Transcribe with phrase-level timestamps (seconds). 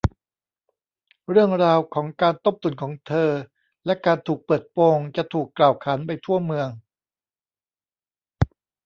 [1.29, 3.29] เรื่องราวของการต้มตุ๋นของเธอ
[3.85, 6.69] และการถูกเปิดโปงจะถูกกล่าวขานไปทั่วเมือง